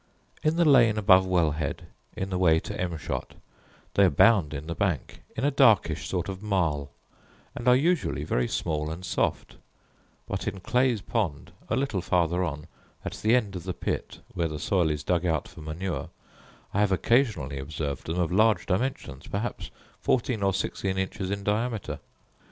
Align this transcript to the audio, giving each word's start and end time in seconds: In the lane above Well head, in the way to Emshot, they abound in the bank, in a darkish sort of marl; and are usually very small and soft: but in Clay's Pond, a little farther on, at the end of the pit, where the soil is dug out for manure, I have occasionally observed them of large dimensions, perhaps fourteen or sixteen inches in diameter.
In 0.41 0.55
the 0.55 0.65
lane 0.65 0.97
above 0.97 1.27
Well 1.27 1.51
head, 1.51 1.85
in 2.17 2.31
the 2.31 2.39
way 2.39 2.59
to 2.61 2.73
Emshot, 2.73 3.35
they 3.93 4.05
abound 4.05 4.51
in 4.51 4.65
the 4.65 4.73
bank, 4.73 5.21
in 5.35 5.45
a 5.45 5.51
darkish 5.51 6.07
sort 6.07 6.27
of 6.27 6.41
marl; 6.41 6.89
and 7.53 7.67
are 7.67 7.75
usually 7.75 8.23
very 8.23 8.47
small 8.47 8.89
and 8.89 9.05
soft: 9.05 9.57
but 10.27 10.47
in 10.47 10.59
Clay's 10.59 11.01
Pond, 11.01 11.51
a 11.69 11.75
little 11.75 12.01
farther 12.01 12.43
on, 12.43 12.65
at 13.05 13.13
the 13.21 13.35
end 13.35 13.55
of 13.55 13.63
the 13.63 13.75
pit, 13.75 14.17
where 14.33 14.47
the 14.47 14.57
soil 14.57 14.89
is 14.89 15.03
dug 15.03 15.23
out 15.23 15.47
for 15.47 15.61
manure, 15.61 16.09
I 16.73 16.79
have 16.79 16.91
occasionally 16.91 17.59
observed 17.59 18.07
them 18.07 18.17
of 18.19 18.31
large 18.31 18.65
dimensions, 18.65 19.27
perhaps 19.27 19.69
fourteen 19.99 20.41
or 20.41 20.55
sixteen 20.55 20.97
inches 20.97 21.29
in 21.29 21.43
diameter. 21.43 21.99